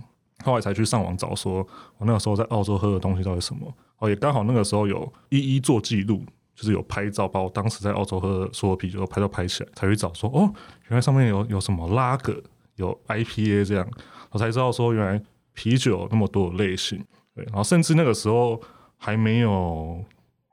[0.45, 3.75] 后来才去上网找，说我那个时候在澳洲喝的东西到底什么？
[4.01, 6.23] 哦，也刚好那个时候有一一做记录，
[6.59, 10.53] 就是有拍照，把我当时在澳洲喝的所有啤酒都拍照拍起来，才去找说哦，
[10.89, 12.43] 原来上面有有什么拉格，
[12.75, 13.89] 有 IPA 这样，
[14.31, 15.23] 我才知道说原来
[15.55, 17.05] 啤酒那么多的类型。
[17.35, 18.61] 对，然后甚至那个时候。
[19.01, 20.05] 还没有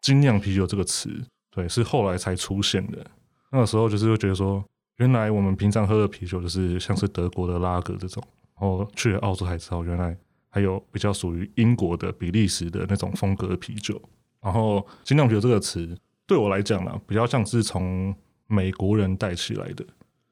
[0.03, 1.09] 精酿啤酒这个词，
[1.49, 3.03] 对，是后来才出现的。
[3.49, 4.63] 那个时候就是会觉得说，
[4.97, 8.23] 原来我们平常喝的啤酒就是像是德国的拉格这种，
[8.61, 10.15] 然后去了澳洲才知道，原来
[10.51, 13.99] 还有比较属于英国的、比利时的那种风格的啤酒。
[14.45, 18.15] 然后精酿啤酒这个词对我来讲呢，比较像是从
[18.47, 19.83] 美国人带起来的。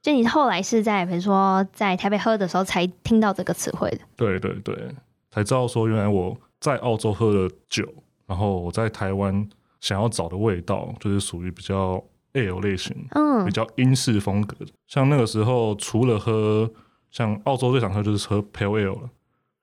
[0.01, 3.99] 就你后来是在比如说在台北喝的时候才听到这个词汇的？
[4.15, 4.75] 对对对，
[5.31, 7.91] 才知道说原来我在澳洲喝的酒。
[8.25, 9.47] 然后我在台湾
[9.81, 14.71] 想要找的味道，就是属于比较 ale 类型，嗯，比较英式风格的。
[14.87, 16.71] 像那个时候，除了喝
[17.11, 19.09] 像澳洲最常喝就是喝 pale ale 了，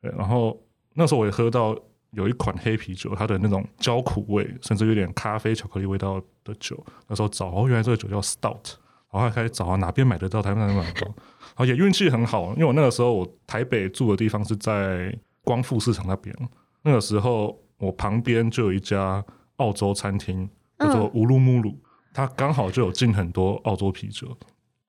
[0.03, 0.13] 对。
[0.17, 0.57] 然后
[0.93, 1.75] 那时候我也喝到
[2.13, 6.83] 有一款黑啤酒，它的那种焦苦味，甚至有点咖啡巧克力味道的酒。
[7.09, 8.75] 那时候找哦，原来这个酒叫 Stout，
[9.13, 11.07] 然后还开始找啊哪边买得到，台湾哪边买得到。
[11.07, 16.35] 然后也运气很好，因为我那个时候我台北住的地方是在光复市场那边，
[16.83, 19.25] 那个时候我旁边就有一家
[19.57, 21.79] 澳洲餐厅，叫做乌鲁木鲁，
[22.13, 24.37] 它刚好就有进很多澳洲啤酒。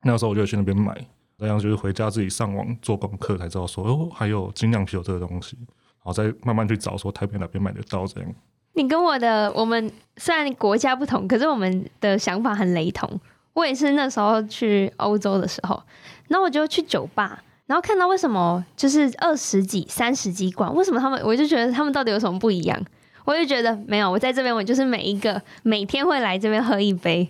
[0.03, 1.05] 那个时候我就去那边买，
[1.37, 5.57] 这样就是回家自己上网做功课才知道说哦，还有精酿啤酒这个东西。
[6.03, 8.33] 然后再慢慢去找，说台北哪边买得到这样。
[8.73, 13.19] 你跟我的我们虽然国家不同，可是我们的想法很雷同。
[13.53, 15.83] 我也是那时候去欧洲的时候，
[16.29, 22.81] 然后我就去酒吧，然后看到为什么就是二十几、三十几罐，为什么他们，我就觉得他们到底有什么不一样？
[23.25, 27.27] 我就觉得没有，我在这边我就是每一个每天会来这边喝一杯，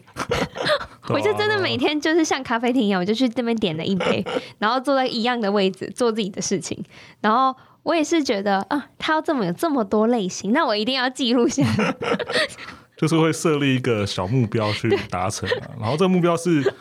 [1.10, 4.24] 我就真的每天就是像咖啡厅一样，我就去这边点了一杯，
[4.60, 6.86] 然后坐在一样的位置做自己的事情，
[7.20, 7.56] 然后。
[7.84, 11.96] 我也是觉得啊，他要这么有这么多类型，那我一定要记录下来。
[12.98, 16.72] 就是会设立一个小目标去达成啊，然后这个目标是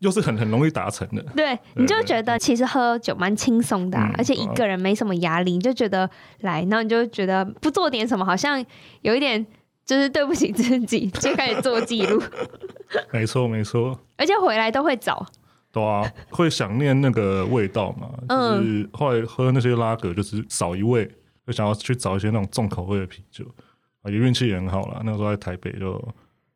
[0.00, 1.22] 又是很很容易达成的。
[1.34, 6.08] 对，你就觉得其实喝酒蛮轻松的，啊，而且一个人没什么压力，你就觉得
[6.40, 8.62] 来，然后你就觉得不做点什么，好像
[9.00, 9.46] 有一点
[9.86, 12.22] 就是对不起自己，就开始做记录。
[13.10, 13.98] 没错，没错。
[14.18, 15.24] 而且回来都会找。
[15.72, 18.10] 对啊， 会想念那个味道嘛？
[18.28, 21.08] 就是后来喝那些拉格，就是少一味，
[21.46, 23.44] 就想要去找一些那种重口味的啤酒
[24.02, 25.00] 啊，也运气也很好啦。
[25.04, 26.02] 那个时候在台北就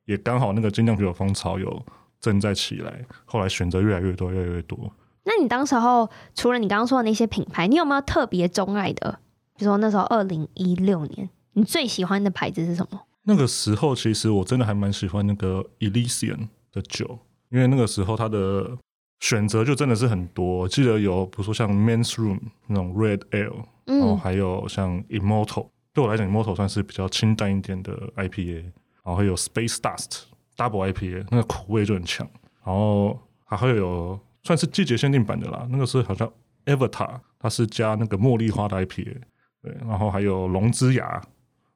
[0.07, 1.81] 也刚好那个精酿啤酒风潮有
[2.21, 4.93] 正在起来，后来选择越来越多，越来越多。
[5.23, 9.21] 那你当时候除了你刚刚说的那些品牌，你有没有特别钟爱的？
[9.57, 13.01] 比如说那时候二零一六年，你最喜欢的牌子是什么？
[13.23, 17.19] 那个时候其实我真的还蛮喜欢那个 Elysian 的酒，
[17.51, 18.77] 因为那个时候它的。
[19.21, 30.25] 选择就真的是很多，记得有比如说像 Men's Room 那种 Red Ale，然后还有像 Immortal，对我来讲 Immortal 算是比较清淡一点的 IPA，然后还有 Space Dust
[30.57, 32.29] Double IPA，那个苦味就很强，
[32.65, 36.31] 然后还会有算是季节限定版的啦，那个是好像
[36.67, 39.17] Avatar，它是加那个茉莉花的 IPA，
[39.63, 41.23] 对，然后还有龙之牙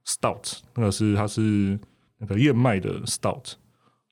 [0.07, 1.79] Stout，那个是它是
[2.18, 3.53] 那个燕麦的 Stout，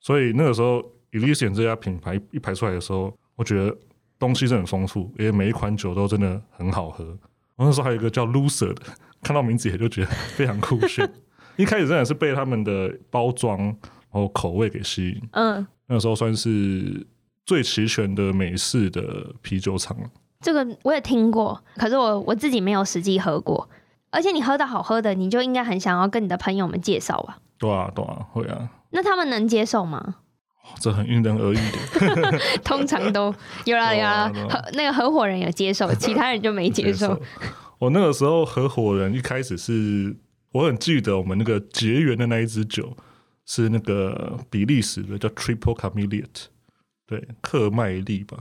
[0.01, 0.83] 所以那个时候
[1.19, 3.13] Elysian 这家品牌一排出来的时候。
[3.39, 3.77] 我觉得
[4.19, 7.05] 东西是很丰富，因为每一款酒都真的很好喝。
[7.57, 8.83] 我那时候还有一个叫 Loser 的，
[9.23, 11.07] 看到名字也就觉得非常酷炫。
[11.57, 13.77] 一开始真的是被他们的包装然
[14.13, 15.23] 后口味给吸引。
[15.33, 17.07] 嗯，那个时候算是
[17.45, 20.09] 最齐全的美式的啤酒厂了。
[20.41, 23.69] 这个我也听过，可是我我自己没有实际喝过。
[24.11, 27.37] 而且你喝到好喝的，你就应该很想要跟你的朋友们介绍吧？
[27.59, 28.71] 对啊，对啊，会啊。
[28.93, 30.15] 那他们能接受吗？
[30.81, 37.19] 这很因人而异的， 通常都有啦有啦， 合那个合伙人有接受， 其他人就没接受。
[37.79, 40.15] 我那个时候合伙人一开始是，
[40.53, 42.97] 我很记得我们那个结缘的那一支酒
[43.45, 46.47] 是那个比利时的叫 Triple Camelliat，
[47.07, 48.39] 对，克麦利吧，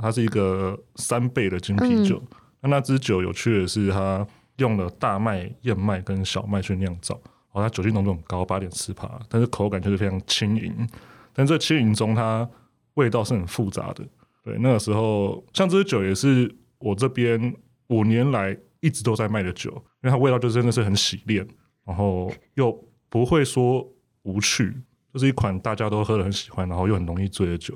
[0.00, 2.22] 它是一个三倍的金啤酒。
[2.30, 7.14] 嗯、那那支酒有趣的是，它用了大麦、燕麦跟小麦去酿造，
[7.52, 10.88] 哦，它酒精浓度很高，八点四帕，但是口感就是非常轻盈。
[11.34, 12.48] 但这轻盈中，它
[12.94, 14.06] 味道是很复杂的。
[14.42, 17.54] 对，那个时候，像这支酒也是我这边
[17.88, 19.70] 五年来一直都在卖的酒，
[20.02, 21.46] 因为它味道就真的是很洗练，
[21.84, 22.72] 然后又
[23.08, 23.86] 不会说
[24.22, 24.72] 无趣，
[25.12, 27.74] 就是一款大家都喝的很喜欢，然后又很容易醉的酒。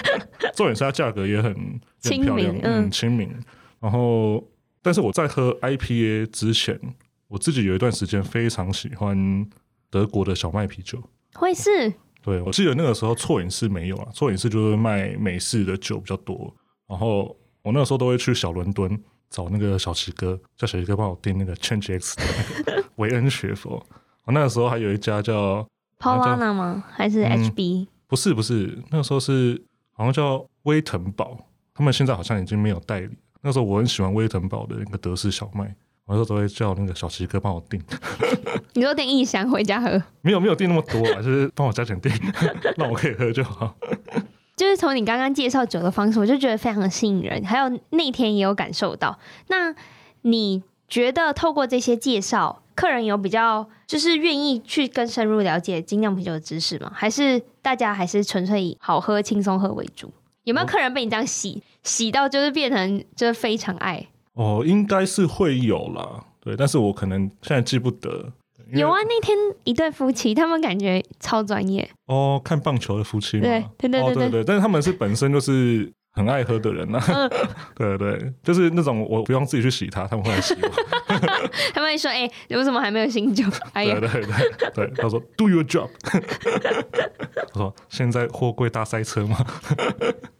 [0.54, 3.28] 重点是它价格也很亲民，嗯，亲民。
[3.80, 4.46] 然后，
[4.82, 6.78] 但是我在喝 IPA 之前，
[7.28, 9.48] 我自己有一段时间非常喜欢
[9.88, 11.02] 德国的小麦啤酒，
[11.34, 11.94] 会是。
[12.22, 16.54] 对，我记得那个时候错饮室没有啊，错饮室就是卖美式的酒比较多。
[16.86, 22.16] 然后我那个时候都会去小伦敦找那个小齐哥，叫小齐哥帮我订那个 Change X
[22.64, 23.84] 的 维恩学佛。
[24.24, 25.66] 我那个时候还有一家叫
[25.98, 26.84] Paulaner 吗？
[26.90, 29.60] 还是 HB？、嗯、不是不是，那个时候是
[29.92, 31.36] 好像叫威腾堡，
[31.74, 33.10] 他们现在好像已经没有代理。
[33.40, 35.74] 那时候我很喜欢威腾堡的那个德式小麦。
[36.06, 37.80] 我有时候都会叫那个小齐哥帮我订。
[38.74, 40.02] 你说订一箱回家喝？
[40.22, 42.10] 没有没有订那么多啊，就是帮我加钱订，
[42.76, 43.74] 那我可以喝就好。
[44.56, 47.42] 就是从你刚刚介绍酒的方式，我就觉得非常的吸引人。
[47.44, 49.18] 还有那天也有感受到。
[49.48, 49.74] 那
[50.22, 56.92] 你觉得透过这些介绍，客人有比较就是愿意去更深入了解精酿啤酒的知识吗？
[56.94, 60.12] 还是大家还是纯粹以好喝、轻松喝为主？
[60.44, 64.06] 有没有客人被你这样洗洗到就是变成就是非常爱？
[64.34, 68.32] 哦，应该是会有啦，对，但是我可能现在记不得。
[68.72, 71.86] 有啊，那天一对夫妻，他们感觉超专业。
[72.06, 73.42] 哦，看棒球的夫妻吗？
[73.42, 77.28] 对对对对对，哦、对对，但是他们是本身就是很爱喝的人呐、啊，
[77.76, 80.70] 对对对，就是那种我不用自己去洗它，他们会来洗我。
[81.74, 85.90] 他们会说：“哎、欸，你为什么还没有醒酒？”哎呀，对对对对，他说： “Do your job。
[87.52, 89.36] ”他说：“现在货柜大塞车吗？”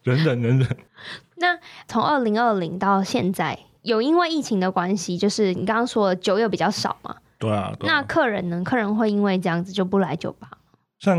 [0.05, 0.77] 忍忍忍忍。
[1.37, 7.15] 那从二零二零到现在，有因为疫情的关系，就是你刚刚说的酒又比较少嘛？
[7.39, 7.75] 对啊。
[7.79, 8.63] 对啊，那客人呢？
[8.65, 10.51] 客人会因为这样子就不来酒吧？
[10.99, 11.19] 像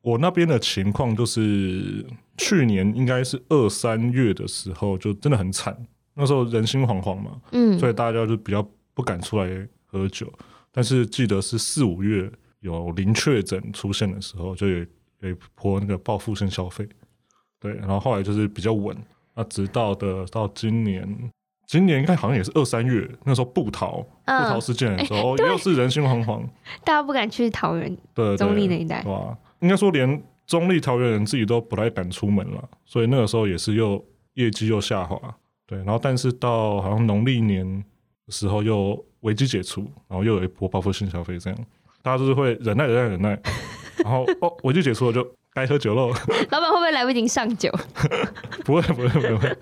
[0.00, 2.04] 我那边的情况就是。
[2.38, 5.74] 去年应该是二三月的时候，就真的很惨。
[6.12, 10.30] 那时候人心惶惶嘛，嗯，所以大家就比较不敢出来喝酒。
[10.70, 14.86] 但是记得是四五月有零确诊出现的时候，就有
[15.20, 16.86] 有一波那个报复性消费。
[17.58, 18.94] 对，然后后来就是比较稳。
[19.34, 21.08] 那直到的到今年，
[21.66, 26.42] 今年应该好像也是二三月，那时候部桃部桃事件的时候，欸、又是人心惶惶，
[26.84, 27.96] 大家不敢去桃园、
[28.38, 29.36] 中立那一带，对吧？
[29.60, 30.22] 应该说连。
[30.46, 34.00] 中立桃园人自己都不太敢出门了，所以那个时候也是又
[34.34, 35.20] 业绩又下滑，
[35.66, 37.66] 对，然后但是到好像农历年
[38.24, 41.58] 的时候又危机解除，然后又有一波报复性消费，这样
[42.00, 43.40] 大家就是会忍耐忍耐忍耐，
[44.04, 46.12] 然后 哦危机解除了就该喝酒喽。
[46.50, 47.68] 老板会不会来不及上酒？
[48.64, 49.56] 不会不会不会。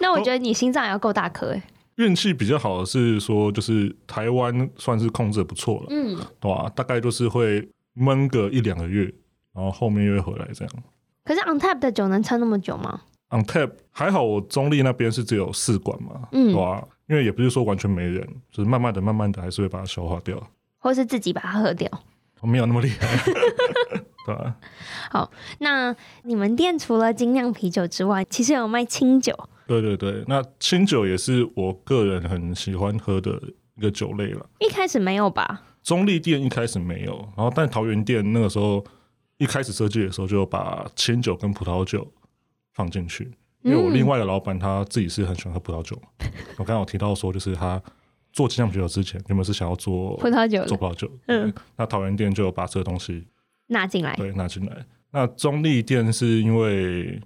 [0.00, 1.62] 那我觉得你心脏也要够大颗哎。
[1.96, 6.70] 运气比较好的是说，就是台湾算是控制的不错了，嗯，对吧？
[6.74, 7.68] 大概就是会。
[8.00, 9.12] 闷个一两个月，
[9.52, 10.72] 然后后面又会回来这样。
[11.24, 16.86] 可是 on tap 的酒能撑那么久吗？on tap 还好，我中立那边是只有四馆嘛，嗯，对吧？
[17.08, 20.40] 因为也不是说完全没人，就是慢慢的、慢慢的还是会把它消化掉，
[20.78, 21.90] 或是自己把它喝掉。
[22.40, 23.16] 我没有那么厉害，
[24.24, 24.54] 对吧？
[25.10, 29.36] 好，那你们店除了精酿啤酒之外，其实有卖清酒。
[29.68, 33.40] 对对对，那清酒也是我个人很喜欢喝的
[33.76, 34.48] 一个酒类了。
[34.58, 35.62] 一开始没有吧？
[35.82, 38.82] 中立店一开始没有，然后但桃园店那个时候
[39.36, 42.10] 一开始设计的时候就把清酒跟葡萄酒
[42.72, 43.30] 放进去，
[43.62, 46.00] 因为我另外的老板他自己是很喜欢喝葡萄酒，
[46.56, 47.80] 我刚刚有提到说就是他
[48.32, 53.26] 做精酿啤酒之前原本是想要做葡萄酒，做葡萄酒，嗯，那桃园店就有把这个东西
[53.66, 54.86] 纳进来，对，纳进来。
[55.10, 57.20] 那中立店是因为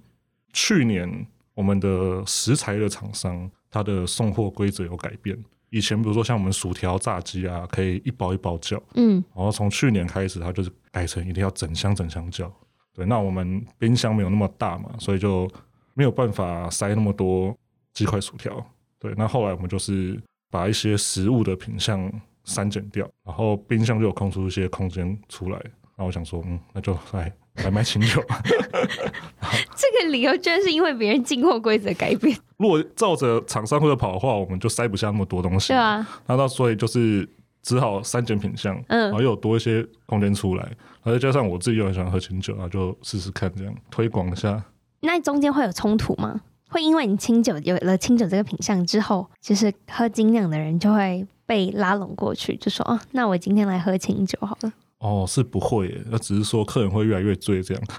[0.53, 5.37] 去年我们的食材的厂商它的送货规则有改变。
[5.69, 12.51] 以前比如说像我们薯条、炸鸡啊，可以一包一包叫，嗯，然后从去年开始，它就是改成一定要整箱整箱叫。
[12.93, 15.49] 对，那我们冰箱没有那么大嘛，所以就
[15.95, 17.57] 没有办法塞那么多
[17.91, 18.63] 鸡块、薯条。
[18.99, 22.11] 对，那后来我们就是把一些食物的品相
[22.43, 25.59] 删减掉，然后冰箱就有空出一些空间出来。
[25.97, 27.33] 那我想说，嗯，那就来。
[27.55, 28.21] 来卖清酒，
[29.75, 32.35] 这个理由居然是因为别人进货规则改变。
[32.57, 35.69] 如果照着厂商或者跑的话，我们就塞不下那么多东西。
[35.69, 37.27] 对啊，那到所以就是
[37.61, 40.63] 只好删减品相，嗯，然后又有多一些空间出来，
[41.03, 44.63] 然后再加上我自己又很喜欢喝清酒，然后就试试看这样推广一下。
[45.01, 46.41] 那中间会有冲突吗？
[46.69, 54.73] 会因为你清酒有了清酒这个品相之后，就是喝精酿的人就会被拉拢过去，就说哦，那我今天来喝清酒好了。
[55.03, 57.83] 哦，是不会耶，那只是说客人会越来越醉这样。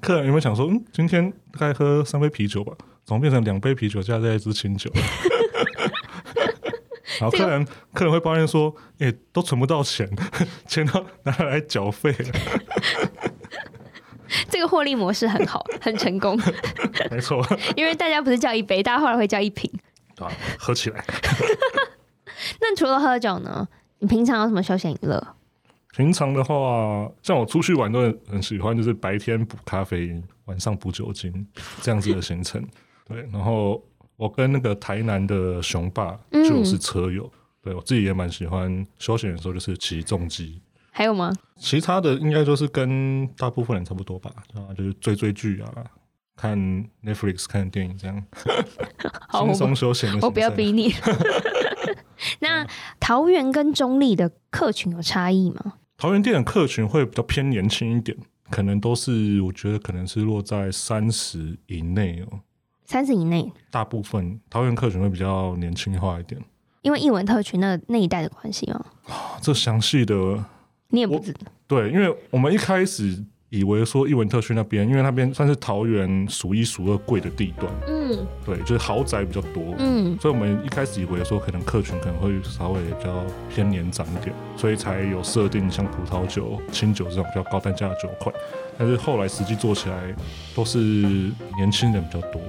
[0.00, 2.72] 客人有没有想说，嗯，今天大概喝三杯啤酒吧，
[3.04, 4.90] 怎么变成两杯啤酒加在一支清酒？
[7.20, 10.08] 然后客人客人会抱怨说，哎、欸，都存不到钱，
[10.66, 12.26] 钱都拿来缴费了。
[14.48, 16.40] 这个获利模式很好，很成功。
[17.10, 19.70] 没错，因为大家不是叫一杯，大家后来会叫一瓶。
[20.18, 21.04] 啊，喝起来。
[22.66, 23.68] 那除了喝酒呢？
[23.98, 25.22] 你平常有什么休闲娱乐？
[25.94, 31.46] 平常的话，像我出去玩都很喜欢，就是白天补咖啡，晚上补酒精
[31.82, 32.66] 这样子的行程。
[33.06, 33.82] 对，然后
[34.16, 40.60] 我跟那个台南的雄霸就是车友，嗯、对我自己也蛮喜欢休闲的时候就是骑重机。
[40.90, 41.30] 还有吗？
[41.56, 45.70] 其他的应该就是跟大部分人差不多吧，啊，就是追追剧啊，
[46.36, 46.58] 看
[47.02, 48.24] Netflix 看电影这样，
[49.32, 50.26] 轻松休闲的。
[50.26, 50.92] 我不要逼你。
[52.40, 52.66] 那
[52.98, 55.74] 桃园跟中立的客群有差异吗？
[55.96, 58.16] 桃园店的客群会比较偏年轻一点，
[58.50, 62.40] 可能都是我觉得可能是落在三十以内哦。
[62.84, 66.40] 三十以内，大部分桃园客群会比较年轻化一点，
[66.82, 68.84] 因为艺文特区那那一代的关系吗？
[69.06, 70.44] 啊，这详细的
[70.88, 71.40] 你也不知道。
[71.66, 73.24] 对，因为我们一开始。
[73.54, 88.34] 以为说伊文特区那边，因为那边算是桃园数一数二贵的地段，嗯，对，就是豪宅比较多，嗯，所以我们一开始以为说可能客群可能会稍微比较偏年长一点，所以才有设定像葡萄酒、清酒这种比较高单价的酒款。
[88.76, 90.12] 但是后来实际做起来，
[90.56, 90.78] 都是
[91.56, 92.42] 年轻人比较多，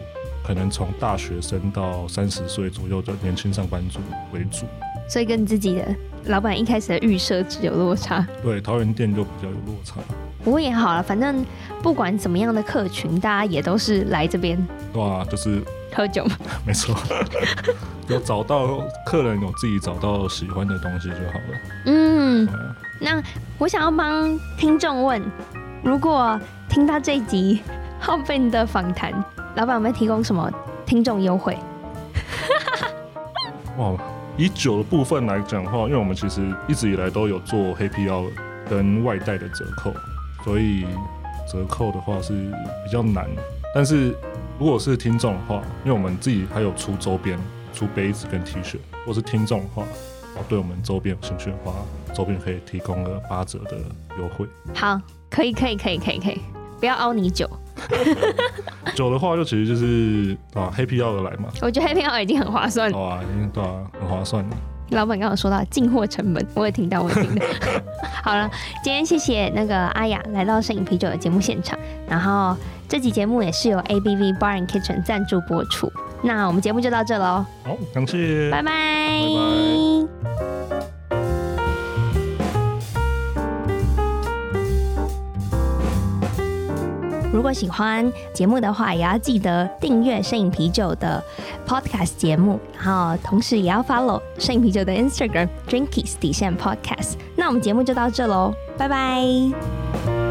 [0.43, 3.99] 可能从大学生到三十岁左右的年轻上班族
[4.33, 4.65] 为主。
[5.07, 5.95] 所以跟自己的
[6.25, 8.27] 老板一开始的预设值有落差。
[8.41, 10.01] 对，桃园店就比较有落差。
[10.43, 11.43] 不过也好了，反正
[11.81, 14.57] 不管怎么样的客群，大家也都是来这边。
[14.93, 15.61] 哇，就是
[15.93, 16.95] 喝酒嘛， 没错，
[18.07, 21.59] 有找到客人有自己找到喜欢的东西就好了。
[21.85, 22.47] 嗯，
[22.99, 23.21] 那
[23.57, 25.21] 我想要帮听众问，
[25.83, 27.61] 如果听到这一集
[27.99, 29.11] 浩斌的访谈，
[29.55, 30.51] 老板有没有提供什么
[30.85, 31.57] 听众优惠？
[33.77, 33.93] 哇，
[34.37, 38.29] 以酒的部分来讲的话，因为我们其实一直以来都有做 Happy Hour
[38.69, 39.93] 跟外带的折扣，
[40.45, 40.85] 所以
[41.51, 42.33] 折扣的话是
[42.85, 43.27] 比较难。
[43.73, 44.15] 但是
[44.59, 47.37] 如果是听众的话，因为我们自己还有出周边，
[47.73, 48.75] 出杯子跟 T 恤。
[48.99, 49.83] 如果是听众的话，
[50.35, 51.73] 哦，对我们周边有兴趣的话，
[52.13, 53.77] 周边可以提供个八折的
[54.19, 54.45] 优惠。
[54.73, 56.39] 好，可以，可以，可以，可以，可以，
[56.79, 57.49] 不要凹你酒。
[58.95, 61.49] 酒的话，就其实就是啊，Happy Hour 来嘛。
[61.61, 62.97] 我觉得 Happy Hour 已经很划算了。
[62.97, 64.57] 哦啊，已经对啊，很划算了。
[64.89, 67.45] 老板刚刚说到进货成本，我也听到，我也听到。
[68.23, 68.49] 好了，
[68.83, 71.77] 今天谢谢那个阿雅来到摄影啤酒的节目现场，
[72.07, 72.55] 然后
[72.87, 75.91] 这集节目也是由 ABV Bar and Kitchen 赞助播出。
[76.21, 77.45] 那我们节目就到这喽。
[77.63, 78.71] 好，感谢，拜拜。
[79.21, 80.54] 拜拜。
[87.35, 91.21] 如果喜欢节目的话，也要记得订阅摄影啤酒的
[91.67, 97.15] Podcast 节目，然后同时也要 follow 摄影啤酒的 Instagram Drinkies 底线 Podcast。
[97.35, 100.24] 那我们节目就到这喽，拜拜。